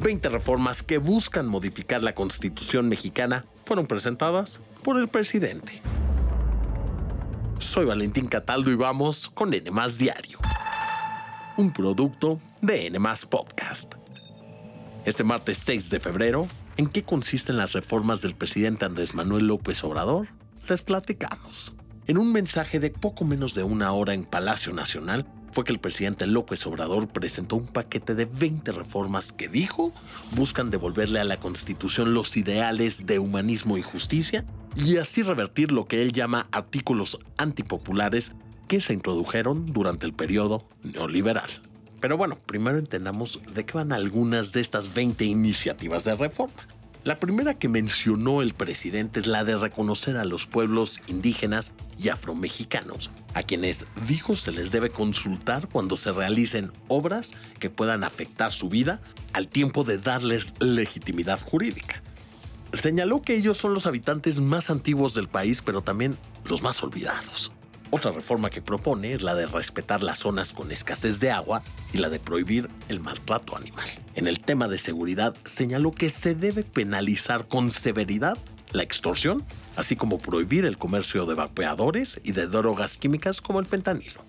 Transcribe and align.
20 0.00 0.28
reformas 0.28 0.82
que 0.82 0.98
buscan 0.98 1.46
modificar 1.46 2.02
la 2.02 2.14
constitución 2.14 2.88
mexicana 2.88 3.46
fueron 3.56 3.86
presentadas 3.86 4.60
por 4.82 4.98
el 4.98 5.08
presidente. 5.08 5.80
Soy 7.58 7.86
Valentín 7.86 8.26
Cataldo 8.26 8.70
y 8.70 8.74
vamos 8.74 9.28
con 9.28 9.54
N 9.54 9.70
Diario, 9.98 10.38
un 11.56 11.72
producto 11.72 12.40
de 12.60 12.86
N 12.88 12.98
Podcast. 13.30 13.94
Este 15.04 15.22
martes 15.22 15.58
6 15.64 15.90
de 15.90 16.00
febrero, 16.00 16.48
¿en 16.76 16.86
qué 16.86 17.04
consisten 17.04 17.56
las 17.56 17.72
reformas 17.72 18.20
del 18.20 18.34
presidente 18.34 18.84
Andrés 18.84 19.14
Manuel 19.14 19.46
López 19.46 19.82
Obrador? 19.84 20.28
Les 20.68 20.82
platicamos. 20.82 21.72
En 22.06 22.18
un 22.18 22.32
mensaje 22.32 22.80
de 22.80 22.90
poco 22.90 23.24
menos 23.24 23.54
de 23.54 23.62
una 23.62 23.92
hora 23.92 24.12
en 24.12 24.24
Palacio 24.24 24.72
Nacional, 24.72 25.26
fue 25.54 25.64
que 25.64 25.72
el 25.72 25.78
presidente 25.78 26.26
López 26.26 26.66
Obrador 26.66 27.06
presentó 27.06 27.54
un 27.54 27.68
paquete 27.68 28.16
de 28.16 28.24
20 28.24 28.72
reformas 28.72 29.30
que 29.30 29.46
dijo 29.46 29.92
buscan 30.32 30.70
devolverle 30.70 31.20
a 31.20 31.24
la 31.24 31.38
Constitución 31.38 32.12
los 32.12 32.36
ideales 32.36 33.06
de 33.06 33.20
humanismo 33.20 33.78
y 33.78 33.82
justicia 33.82 34.44
y 34.74 34.96
así 34.96 35.22
revertir 35.22 35.70
lo 35.70 35.86
que 35.86 36.02
él 36.02 36.10
llama 36.10 36.48
artículos 36.50 37.20
antipopulares 37.36 38.34
que 38.66 38.80
se 38.80 38.94
introdujeron 38.94 39.72
durante 39.72 40.06
el 40.06 40.12
periodo 40.12 40.66
neoliberal. 40.82 41.48
Pero 42.00 42.16
bueno, 42.16 42.36
primero 42.44 42.78
entendamos 42.78 43.40
de 43.54 43.64
qué 43.64 43.74
van 43.74 43.92
algunas 43.92 44.52
de 44.52 44.60
estas 44.60 44.92
20 44.92 45.24
iniciativas 45.24 46.02
de 46.02 46.16
reforma. 46.16 46.66
La 47.04 47.16
primera 47.20 47.52
que 47.52 47.68
mencionó 47.68 48.40
el 48.40 48.54
presidente 48.54 49.20
es 49.20 49.26
la 49.26 49.44
de 49.44 49.56
reconocer 49.56 50.16
a 50.16 50.24
los 50.24 50.46
pueblos 50.46 51.02
indígenas 51.06 51.72
y 51.98 52.08
afromexicanos, 52.08 53.10
a 53.34 53.42
quienes 53.42 53.84
dijo 54.08 54.34
se 54.34 54.52
les 54.52 54.72
debe 54.72 54.88
consultar 54.88 55.68
cuando 55.68 55.98
se 55.98 56.12
realicen 56.12 56.72
obras 56.88 57.32
que 57.60 57.68
puedan 57.68 58.04
afectar 58.04 58.52
su 58.52 58.70
vida 58.70 59.02
al 59.34 59.48
tiempo 59.48 59.84
de 59.84 59.98
darles 59.98 60.54
legitimidad 60.60 61.42
jurídica. 61.42 62.02
Señaló 62.72 63.20
que 63.20 63.36
ellos 63.36 63.58
son 63.58 63.74
los 63.74 63.84
habitantes 63.84 64.40
más 64.40 64.70
antiguos 64.70 65.12
del 65.12 65.28
país, 65.28 65.60
pero 65.60 65.82
también 65.82 66.16
los 66.46 66.62
más 66.62 66.82
olvidados. 66.82 67.52
Otra 67.90 68.12
reforma 68.12 68.50
que 68.50 68.62
propone 68.62 69.12
es 69.12 69.22
la 69.22 69.34
de 69.34 69.46
respetar 69.46 70.02
las 70.02 70.18
zonas 70.18 70.52
con 70.52 70.72
escasez 70.72 71.20
de 71.20 71.30
agua 71.30 71.62
y 71.92 71.98
la 71.98 72.08
de 72.08 72.18
prohibir 72.18 72.68
el 72.88 73.00
maltrato 73.00 73.56
animal. 73.56 73.88
En 74.14 74.26
el 74.26 74.40
tema 74.40 74.68
de 74.68 74.78
seguridad 74.78 75.36
señaló 75.44 75.92
que 75.92 76.10
se 76.10 76.34
debe 76.34 76.64
penalizar 76.64 77.46
con 77.46 77.70
severidad 77.70 78.36
la 78.72 78.82
extorsión, 78.82 79.44
así 79.76 79.94
como 79.94 80.18
prohibir 80.18 80.64
el 80.64 80.78
comercio 80.78 81.26
de 81.26 81.34
vapeadores 81.34 82.20
y 82.24 82.32
de 82.32 82.48
drogas 82.48 82.98
químicas 82.98 83.40
como 83.40 83.60
el 83.60 83.66
fentanilo. 83.66 84.24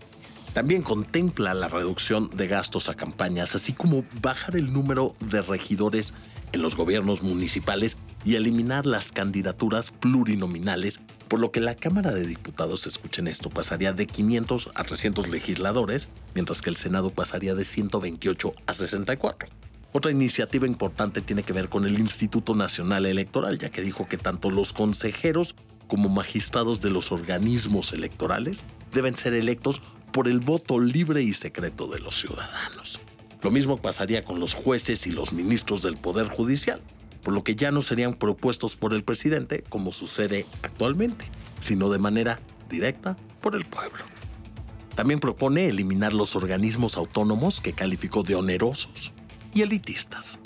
También 0.53 0.83
contempla 0.83 1.53
la 1.53 1.67
reducción 1.67 2.29
de 2.37 2.47
gastos 2.47 2.87
a 2.87 2.93
campañas, 2.93 3.55
así 3.55 3.73
como 3.73 4.05
bajar 4.21 4.55
el 4.55 4.71
número 4.71 5.15
de 5.19 5.41
regidores 5.41 6.13
en 6.53 6.61
los 6.61 6.77
gobiernos 6.77 7.23
municipales 7.23 7.97
y 8.25 8.35
eliminar 8.35 8.87
las 8.87 9.11
candidaturas 9.11 9.91
plurinominales, 9.91 10.99
por 11.27 11.39
lo 11.39 11.51
que 11.51 11.59
la 11.59 11.75
Cámara 11.75 12.11
de 12.11 12.25
Diputados, 12.25 12.87
escuchen 12.87 13.27
esto, 13.27 13.49
pasaría 13.49 13.93
de 13.93 14.07
500 14.07 14.71
a 14.73 14.83
300 14.83 15.29
legisladores, 15.29 16.09
mientras 16.33 16.63
que 16.63 16.71
el 16.71 16.75
Senado 16.75 17.11
pasaría 17.11 17.53
de 17.53 17.63
128 17.63 18.53
a 18.65 18.73
64. 18.73 19.47
Otra 19.91 20.11
iniciativa 20.11 20.67
importante 20.67 21.21
tiene 21.21 21.43
que 21.43 21.53
ver 21.53 21.69
con 21.69 21.85
el 21.85 21.99
Instituto 21.99 22.55
Nacional 22.55 23.05
Electoral, 23.05 23.59
ya 23.59 23.69
que 23.69 23.81
dijo 23.81 24.07
que 24.09 24.17
tanto 24.17 24.49
los 24.49 24.73
consejeros 24.73 25.55
como 25.87 26.09
magistrados 26.09 26.81
de 26.81 26.89
los 26.89 27.11
organismos 27.11 27.93
electorales 27.93 28.65
deben 28.91 29.15
ser 29.15 29.35
electos 29.35 29.81
por 30.11 30.27
el 30.27 30.39
voto 30.39 30.79
libre 30.79 31.21
y 31.21 31.31
secreto 31.33 31.87
de 31.87 31.99
los 31.99 32.19
ciudadanos. 32.19 32.99
Lo 33.41 33.51
mismo 33.51 33.77
pasaría 33.77 34.25
con 34.25 34.39
los 34.39 34.55
jueces 34.55 35.05
y 35.05 35.11
los 35.11 35.31
ministros 35.31 35.83
del 35.83 35.97
Poder 35.97 36.27
Judicial 36.27 36.81
por 37.25 37.33
lo 37.33 37.43
que 37.43 37.55
ya 37.55 37.71
no 37.71 37.81
serían 37.81 38.13
propuestos 38.13 38.77
por 38.77 38.93
el 38.93 39.03
presidente 39.03 39.63
como 39.67 39.91
sucede 39.91 40.45
actualmente, 40.61 41.25
sino 41.59 41.89
de 41.89 41.97
manera 41.97 42.39
directa 42.69 43.17
por 43.41 43.55
el 43.55 43.65
pueblo. 43.65 44.05
También 44.93 45.19
propone 45.19 45.65
eliminar 45.65 46.13
los 46.13 46.35
organismos 46.35 46.97
autónomos 46.97 47.61
que 47.61 47.73
calificó 47.73 48.21
de 48.21 48.35
onerosos 48.35 49.11
y 49.55 49.63
elitistas. 49.63 50.37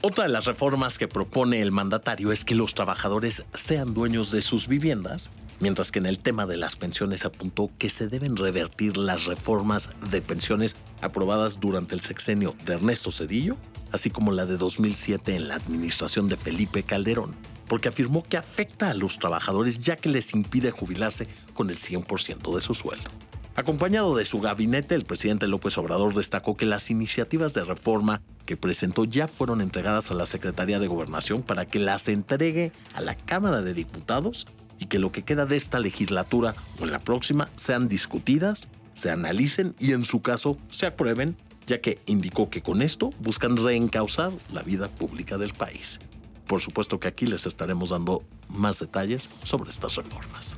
Otra 0.00 0.24
de 0.24 0.30
las 0.30 0.44
reformas 0.44 0.96
que 0.96 1.08
propone 1.08 1.60
el 1.60 1.72
mandatario 1.72 2.30
es 2.30 2.44
que 2.44 2.54
los 2.54 2.72
trabajadores 2.72 3.44
sean 3.54 3.92
dueños 3.92 4.30
de 4.30 4.42
sus 4.42 4.68
viviendas, 4.68 5.32
mientras 5.58 5.90
que 5.90 5.98
en 5.98 6.06
el 6.06 6.20
tema 6.20 6.46
de 6.46 6.56
las 6.56 6.76
pensiones 6.76 7.24
apuntó 7.24 7.72
que 7.78 7.88
se 7.88 8.06
deben 8.06 8.36
revertir 8.36 8.96
las 8.96 9.24
reformas 9.24 9.90
de 10.12 10.22
pensiones 10.22 10.76
aprobadas 11.02 11.58
durante 11.58 11.96
el 11.96 12.00
sexenio 12.00 12.54
de 12.64 12.74
Ernesto 12.74 13.10
Cedillo 13.10 13.56
así 13.96 14.10
como 14.10 14.32
la 14.32 14.46
de 14.46 14.56
2007 14.56 15.34
en 15.34 15.48
la 15.48 15.56
administración 15.56 16.28
de 16.28 16.36
Felipe 16.36 16.84
Calderón, 16.84 17.34
porque 17.66 17.88
afirmó 17.88 18.22
que 18.22 18.36
afecta 18.36 18.90
a 18.90 18.94
los 18.94 19.18
trabajadores 19.18 19.80
ya 19.80 19.96
que 19.96 20.08
les 20.08 20.34
impide 20.34 20.70
jubilarse 20.70 21.26
con 21.52 21.70
el 21.70 21.76
100% 21.76 22.54
de 22.54 22.60
su 22.60 22.74
sueldo. 22.74 23.10
Acompañado 23.56 24.14
de 24.14 24.26
su 24.26 24.38
gabinete, 24.38 24.94
el 24.94 25.06
presidente 25.06 25.46
López 25.46 25.78
Obrador 25.78 26.14
destacó 26.14 26.58
que 26.58 26.66
las 26.66 26.90
iniciativas 26.90 27.54
de 27.54 27.64
reforma 27.64 28.20
que 28.44 28.58
presentó 28.58 29.04
ya 29.04 29.28
fueron 29.28 29.62
entregadas 29.62 30.10
a 30.10 30.14
la 30.14 30.26
Secretaría 30.26 30.78
de 30.78 30.88
Gobernación 30.88 31.42
para 31.42 31.64
que 31.64 31.78
las 31.78 32.06
entregue 32.08 32.70
a 32.94 33.00
la 33.00 33.16
Cámara 33.16 33.62
de 33.62 33.72
Diputados 33.72 34.46
y 34.78 34.86
que 34.86 34.98
lo 34.98 35.10
que 35.10 35.22
queda 35.22 35.46
de 35.46 35.56
esta 35.56 35.78
legislatura 35.78 36.54
o 36.78 36.84
en 36.84 36.92
la 36.92 36.98
próxima 36.98 37.48
sean 37.56 37.88
discutidas, 37.88 38.68
se 38.92 39.10
analicen 39.10 39.74
y 39.78 39.92
en 39.92 40.04
su 40.04 40.20
caso 40.20 40.58
se 40.68 40.84
aprueben 40.84 41.36
ya 41.66 41.80
que 41.80 41.98
indicó 42.06 42.48
que 42.48 42.62
con 42.62 42.82
esto 42.82 43.12
buscan 43.18 43.56
reencauzar 43.56 44.32
la 44.52 44.62
vida 44.62 44.88
pública 44.88 45.36
del 45.36 45.52
país. 45.52 46.00
Por 46.46 46.60
supuesto 46.60 47.00
que 47.00 47.08
aquí 47.08 47.26
les 47.26 47.46
estaremos 47.46 47.90
dando 47.90 48.22
más 48.48 48.78
detalles 48.78 49.28
sobre 49.42 49.70
estas 49.70 49.96
reformas. 49.96 50.56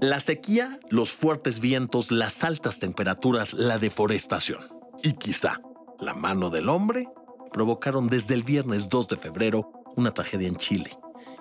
La 0.00 0.20
sequía, 0.20 0.78
los 0.90 1.12
fuertes 1.12 1.60
vientos, 1.60 2.10
las 2.10 2.42
altas 2.42 2.78
temperaturas, 2.78 3.52
la 3.52 3.78
deforestación 3.78 4.60
y 5.02 5.12
quizá 5.12 5.60
la 6.00 6.14
mano 6.14 6.50
del 6.50 6.68
hombre 6.68 7.08
provocaron 7.52 8.08
desde 8.08 8.34
el 8.34 8.42
viernes 8.42 8.88
2 8.88 9.08
de 9.08 9.16
febrero 9.16 9.72
una 9.96 10.12
tragedia 10.12 10.48
en 10.48 10.56
Chile 10.56 10.90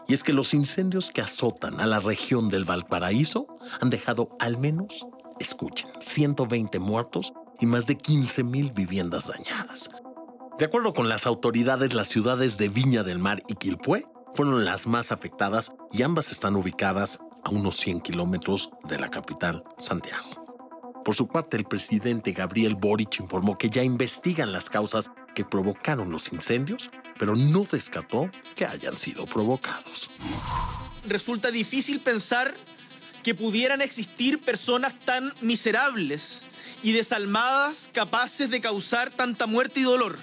y 0.08 0.14
es 0.14 0.24
que 0.24 0.34
los 0.34 0.54
incendios 0.54 1.12
que 1.12 1.22
azotan 1.22 1.80
a 1.80 1.86
la 1.86 2.00
región 2.00 2.50
del 2.50 2.64
Valparaíso 2.64 3.48
han 3.82 3.90
dejado 3.90 4.36
al 4.40 4.58
menos, 4.58 5.06
escuchen, 5.40 5.90
120 6.00 6.80
muertos 6.80 7.34
y 7.60 7.66
más 7.66 7.88
de 7.88 7.98
15.000 7.98 8.74
viviendas 8.74 9.28
dañadas. 9.28 9.90
De 10.58 10.66
acuerdo 10.66 10.94
con 10.94 11.10
las 11.10 11.28
autoridades, 11.28 11.94
las 11.94 12.08
ciudades 12.08 12.58
de 12.58 12.70
Viña 12.70 13.04
del 13.04 13.20
Mar 13.20 13.44
y 13.48 13.56
Quilpué 13.56 14.08
fueron 14.34 14.66
las 14.66 14.88
más 14.88 15.12
afectadas 15.12 15.74
y 15.92 16.04
ambas 16.04 16.32
están 16.32 16.56
ubicadas 16.56 17.20
a 17.44 17.50
unos 17.50 17.76
100 17.78 18.02
kilómetros 18.02 18.72
de 18.88 19.00
la 19.00 19.10
capital, 19.10 19.64
Santiago. 19.78 20.48
Por 21.04 21.16
su 21.16 21.28
parte, 21.28 21.56
el 21.56 21.64
presidente 21.64 22.34
Gabriel 22.34 22.76
Boric 22.76 23.20
informó 23.20 23.58
que 23.58 23.70
ya 23.70 23.84
investigan 23.84 24.52
las 24.52 24.70
causas 24.70 25.10
que 25.36 25.46
provocaron 25.46 26.12
los 26.12 26.34
incendios 26.34 26.92
pero 27.18 27.36
no 27.36 27.66
descartó 27.70 28.30
que 28.56 28.66
hayan 28.66 28.98
sido 28.98 29.26
provocados. 29.26 30.10
Resulta 31.08 31.52
difícil 31.52 32.00
pensar 32.00 32.54
que 33.24 33.36
pudieran 33.36 33.82
existir 33.82 34.40
personas 34.40 34.98
tan 35.04 35.34
miserables 35.42 36.46
y 36.84 36.92
desalmadas 36.92 37.90
capaces 37.94 38.50
de 38.50 38.62
causar 38.62 39.10
tanta 39.10 39.48
muerte 39.48 39.82
y 39.82 39.84
dolor. 39.84 40.18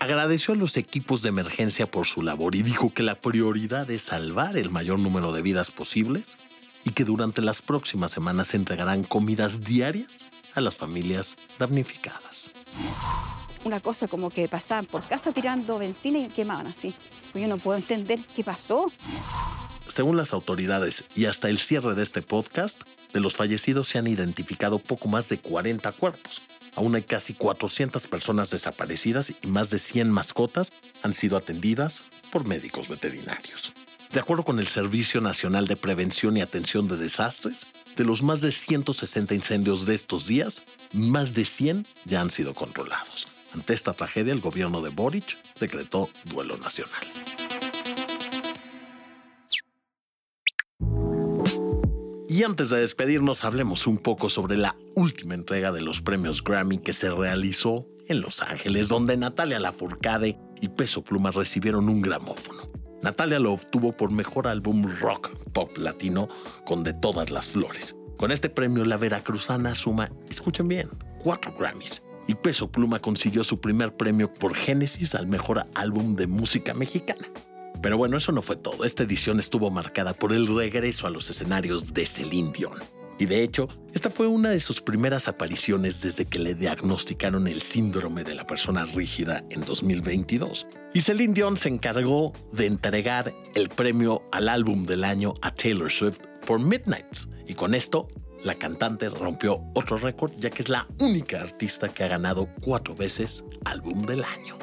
Agradeció 0.00 0.52
a 0.52 0.56
los 0.56 0.76
equipos 0.76 1.22
de 1.22 1.30
emergencia 1.30 1.90
por 1.90 2.06
su 2.06 2.20
labor 2.20 2.54
y 2.54 2.62
dijo 2.62 2.92
que 2.92 3.02
la 3.02 3.14
prioridad 3.14 3.90
es 3.90 4.02
salvar 4.02 4.58
el 4.58 4.70
mayor 4.70 4.98
número 4.98 5.32
de 5.32 5.40
vidas 5.40 5.70
posibles 5.70 6.36
y 6.84 6.90
que 6.90 7.04
durante 7.04 7.40
las 7.40 7.62
próximas 7.62 8.12
semanas 8.12 8.48
se 8.48 8.58
entregarán 8.58 9.04
comidas 9.04 9.60
diarias 9.60 10.26
a 10.54 10.60
las 10.60 10.76
familias 10.76 11.36
damnificadas 11.58 12.52
una 13.64 13.80
cosa 13.80 14.08
como 14.08 14.30
que 14.30 14.48
pasaban 14.48 14.86
por 14.86 15.06
casa 15.06 15.32
tirando 15.32 15.78
benzina 15.78 16.18
y 16.18 16.28
quemaban 16.28 16.66
así. 16.66 16.94
Pues 17.32 17.42
yo 17.42 17.48
no 17.48 17.58
puedo 17.58 17.78
entender 17.78 18.20
qué 18.34 18.44
pasó. 18.44 18.90
Según 19.88 20.16
las 20.16 20.32
autoridades 20.32 21.04
y 21.14 21.26
hasta 21.26 21.48
el 21.48 21.58
cierre 21.58 21.94
de 21.94 22.02
este 22.02 22.22
podcast, 22.22 22.82
de 23.12 23.20
los 23.20 23.36
fallecidos 23.36 23.88
se 23.88 23.98
han 23.98 24.06
identificado 24.06 24.78
poco 24.78 25.08
más 25.08 25.28
de 25.28 25.38
40 25.38 25.92
cuerpos. 25.92 26.42
Aún 26.74 26.94
hay 26.96 27.02
casi 27.02 27.34
400 27.34 28.06
personas 28.08 28.50
desaparecidas 28.50 29.32
y 29.42 29.46
más 29.46 29.70
de 29.70 29.78
100 29.78 30.10
mascotas 30.10 30.72
han 31.02 31.14
sido 31.14 31.36
atendidas 31.36 32.04
por 32.32 32.46
médicos 32.46 32.88
veterinarios. 32.88 33.72
De 34.12 34.20
acuerdo 34.20 34.44
con 34.44 34.58
el 34.58 34.66
Servicio 34.66 35.20
Nacional 35.20 35.66
de 35.66 35.76
Prevención 35.76 36.36
y 36.36 36.40
Atención 36.40 36.88
de 36.88 36.96
Desastres, 36.96 37.66
de 37.96 38.04
los 38.04 38.22
más 38.22 38.40
de 38.40 38.52
160 38.52 39.34
incendios 39.34 39.86
de 39.86 39.94
estos 39.94 40.26
días, 40.26 40.62
más 40.92 41.34
de 41.34 41.44
100 41.44 41.86
ya 42.04 42.20
han 42.20 42.30
sido 42.30 42.54
controlados. 42.54 43.33
Ante 43.54 43.72
esta 43.72 43.92
tragedia, 43.92 44.32
el 44.32 44.40
gobierno 44.40 44.82
de 44.82 44.90
Boric 44.90 45.38
decretó 45.60 46.10
duelo 46.24 46.56
nacional. 46.58 47.04
Y 52.28 52.42
antes 52.42 52.68
de 52.70 52.80
despedirnos, 52.80 53.44
hablemos 53.44 53.86
un 53.86 53.98
poco 53.98 54.28
sobre 54.28 54.56
la 54.56 54.74
última 54.96 55.34
entrega 55.34 55.70
de 55.70 55.82
los 55.82 56.00
premios 56.00 56.42
Grammy 56.42 56.78
que 56.78 56.92
se 56.92 57.08
realizó 57.10 57.86
en 58.08 58.20
Los 58.20 58.42
Ángeles, 58.42 58.88
donde 58.88 59.16
Natalia 59.16 59.60
Lafourcade 59.60 60.36
y 60.60 60.68
Peso 60.68 61.04
Pluma 61.04 61.30
recibieron 61.30 61.88
un 61.88 62.02
gramófono. 62.02 62.68
Natalia 63.02 63.38
lo 63.38 63.52
obtuvo 63.52 63.96
por 63.96 64.10
mejor 64.10 64.48
álbum 64.48 64.84
rock 64.98 65.30
pop 65.52 65.78
latino 65.78 66.28
con 66.64 66.82
De 66.82 66.92
todas 66.92 67.30
las 67.30 67.46
flores. 67.46 67.96
Con 68.16 68.32
este 68.32 68.48
premio, 68.48 68.84
la 68.84 68.96
veracruzana 68.96 69.76
suma, 69.76 70.10
escuchen 70.28 70.66
bien, 70.66 70.88
cuatro 71.22 71.54
Grammys. 71.56 72.02
Y 72.26 72.34
Peso 72.34 72.70
Pluma 72.70 72.98
consiguió 72.98 73.44
su 73.44 73.60
primer 73.60 73.96
premio 73.96 74.32
por 74.32 74.54
Génesis 74.54 75.14
al 75.14 75.26
mejor 75.26 75.66
álbum 75.74 76.16
de 76.16 76.26
música 76.26 76.74
mexicana. 76.74 77.28
Pero 77.82 77.98
bueno, 77.98 78.16
eso 78.16 78.32
no 78.32 78.40
fue 78.40 78.56
todo. 78.56 78.84
Esta 78.84 79.02
edición 79.02 79.40
estuvo 79.40 79.70
marcada 79.70 80.14
por 80.14 80.32
el 80.32 80.46
regreso 80.46 81.06
a 81.06 81.10
los 81.10 81.28
escenarios 81.28 81.92
de 81.92 82.06
Celine 82.06 82.52
Dion. 82.52 82.72
Y 83.18 83.26
de 83.26 83.42
hecho, 83.42 83.68
esta 83.92 84.10
fue 84.10 84.26
una 84.26 84.50
de 84.50 84.58
sus 84.58 84.80
primeras 84.80 85.28
apariciones 85.28 86.00
desde 86.00 86.24
que 86.24 86.40
le 86.40 86.54
diagnosticaron 86.54 87.46
el 87.46 87.62
síndrome 87.62 88.24
de 88.24 88.34
la 88.34 88.44
persona 88.44 88.86
rígida 88.86 89.44
en 89.50 89.60
2022. 89.60 90.66
Y 90.94 91.00
Celine 91.02 91.34
Dion 91.34 91.56
se 91.56 91.68
encargó 91.68 92.32
de 92.52 92.66
entregar 92.66 93.32
el 93.54 93.68
premio 93.68 94.22
al 94.32 94.48
álbum 94.48 94.84
del 94.86 95.04
año 95.04 95.34
a 95.42 95.54
Taylor 95.54 95.90
Swift 95.90 96.18
por 96.44 96.58
Midnights. 96.58 97.28
Y 97.46 97.54
con 97.54 97.74
esto, 97.74 98.08
la 98.44 98.54
cantante 98.54 99.08
rompió 99.08 99.64
otro 99.74 99.96
récord 99.96 100.32
ya 100.36 100.50
que 100.50 100.62
es 100.62 100.68
la 100.68 100.86
única 101.00 101.40
artista 101.40 101.88
que 101.88 102.04
ha 102.04 102.08
ganado 102.08 102.48
cuatro 102.60 102.94
veces 102.94 103.42
álbum 103.64 104.06
del 104.06 104.22
año. 104.22 104.56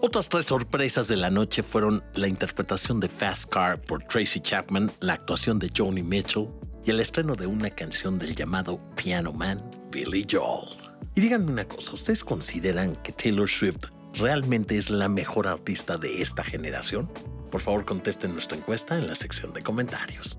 Otras 0.00 0.28
tres 0.28 0.46
sorpresas 0.46 1.08
de 1.08 1.16
la 1.16 1.30
noche 1.30 1.62
fueron 1.62 2.04
la 2.14 2.28
interpretación 2.28 3.00
de 3.00 3.08
Fast 3.08 3.50
Car 3.50 3.80
por 3.82 4.04
Tracy 4.04 4.40
Chapman, 4.40 4.92
la 5.00 5.14
actuación 5.14 5.58
de 5.58 5.70
Joni 5.76 6.02
Mitchell 6.02 6.48
y 6.84 6.90
el 6.90 7.00
estreno 7.00 7.34
de 7.34 7.48
una 7.48 7.70
canción 7.70 8.18
del 8.18 8.36
llamado 8.36 8.80
Piano 8.94 9.32
Man, 9.32 9.60
Billy 9.90 10.24
Joel. 10.30 10.68
Y 11.16 11.20
díganme 11.20 11.50
una 11.50 11.64
cosa, 11.64 11.94
¿ustedes 11.94 12.22
consideran 12.22 12.94
que 12.96 13.10
Taylor 13.10 13.48
Swift 13.48 13.86
realmente 14.14 14.78
es 14.78 14.88
la 14.88 15.08
mejor 15.08 15.48
artista 15.48 15.96
de 15.96 16.22
esta 16.22 16.44
generación? 16.44 17.10
Por 17.50 17.60
favor, 17.60 17.84
contesten 17.84 18.34
nuestra 18.34 18.56
encuesta 18.56 18.96
en 18.96 19.08
la 19.08 19.14
sección 19.16 19.52
de 19.52 19.62
comentarios. 19.62 20.38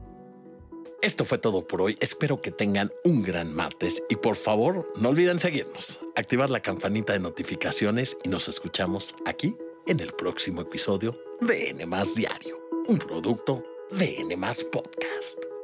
Esto 1.07 1.23
fue 1.23 1.37
todo 1.37 1.65
por 1.65 1.81
hoy. 1.81 1.97
Espero 2.01 2.41
que 2.41 2.51
tengan 2.51 2.91
un 3.05 3.23
gran 3.23 3.55
martes 3.55 4.03
y 4.09 4.17
por 4.17 4.35
favor 4.35 4.91
no 4.99 5.07
olviden 5.07 5.39
seguirnos, 5.39 6.01
activar 6.17 6.49
la 6.49 6.59
campanita 6.59 7.13
de 7.13 7.19
notificaciones 7.19 8.17
y 8.25 8.27
nos 8.27 8.49
escuchamos 8.49 9.15
aquí 9.25 9.55
en 9.85 10.01
el 10.01 10.11
próximo 10.11 10.59
episodio 10.59 11.17
de 11.39 11.69
N 11.69 11.85
Diario, 12.13 12.59
un 12.89 12.99
producto 12.99 13.63
de 13.89 14.19
N 14.19 14.35
Podcast. 14.69 15.56